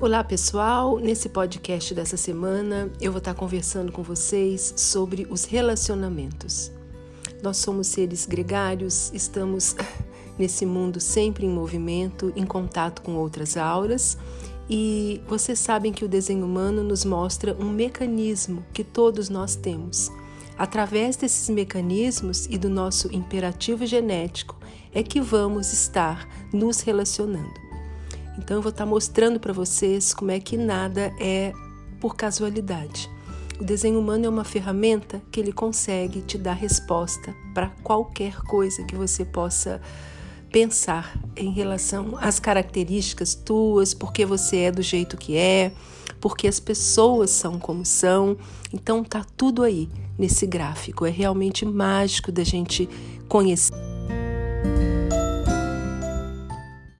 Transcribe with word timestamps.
Olá 0.00 0.24
pessoal, 0.24 0.98
nesse 0.98 1.28
podcast 1.28 1.92
dessa 1.94 2.16
semana 2.16 2.90
eu 3.02 3.12
vou 3.12 3.18
estar 3.18 3.34
conversando 3.34 3.92
com 3.92 4.02
vocês 4.02 4.72
sobre 4.74 5.26
os 5.28 5.44
relacionamentos. 5.44 6.72
Nós 7.42 7.58
somos 7.58 7.88
seres 7.88 8.24
gregários, 8.24 9.12
estamos 9.12 9.76
nesse 10.38 10.64
mundo 10.64 10.98
sempre 11.00 11.44
em 11.44 11.50
movimento, 11.50 12.32
em 12.34 12.46
contato 12.46 13.02
com 13.02 13.16
outras 13.16 13.58
auras, 13.58 14.16
e 14.70 15.20
vocês 15.28 15.58
sabem 15.58 15.92
que 15.92 16.06
o 16.06 16.08
desenho 16.08 16.46
humano 16.46 16.82
nos 16.82 17.04
mostra 17.04 17.54
um 17.60 17.68
mecanismo 17.68 18.64
que 18.72 18.82
todos 18.82 19.28
nós 19.28 19.54
temos. 19.54 20.10
Através 20.56 21.14
desses 21.14 21.50
mecanismos 21.50 22.46
e 22.46 22.56
do 22.56 22.70
nosso 22.70 23.14
imperativo 23.14 23.84
genético 23.84 24.56
é 24.94 25.02
que 25.02 25.20
vamos 25.20 25.74
estar 25.74 26.26
nos 26.54 26.80
relacionando. 26.80 27.69
Então 28.42 28.56
eu 28.56 28.62
vou 28.62 28.70
estar 28.70 28.86
mostrando 28.86 29.38
para 29.38 29.52
vocês 29.52 30.14
como 30.14 30.30
é 30.30 30.40
que 30.40 30.56
nada 30.56 31.12
é 31.20 31.52
por 32.00 32.16
casualidade. 32.16 33.08
O 33.60 33.64
desenho 33.64 34.00
humano 34.00 34.24
é 34.24 34.28
uma 34.28 34.44
ferramenta 34.44 35.20
que 35.30 35.38
ele 35.38 35.52
consegue 35.52 36.22
te 36.22 36.38
dar 36.38 36.54
resposta 36.54 37.34
para 37.52 37.68
qualquer 37.82 38.40
coisa 38.40 38.82
que 38.84 38.96
você 38.96 39.26
possa 39.26 39.80
pensar 40.50 41.14
em 41.36 41.52
relação 41.52 42.16
às 42.18 42.40
características 42.40 43.34
tuas, 43.34 43.92
porque 43.92 44.24
você 44.24 44.60
é 44.60 44.72
do 44.72 44.80
jeito 44.80 45.18
que 45.18 45.36
é, 45.36 45.72
porque 46.18 46.48
as 46.48 46.58
pessoas 46.58 47.28
são 47.28 47.58
como 47.58 47.84
são. 47.84 48.38
Então 48.72 49.04
tá 49.04 49.24
tudo 49.36 49.62
aí 49.62 49.86
nesse 50.18 50.46
gráfico. 50.46 51.04
É 51.04 51.10
realmente 51.10 51.66
mágico 51.66 52.32
da 52.32 52.42
gente 52.42 52.88
conhecer 53.28 53.89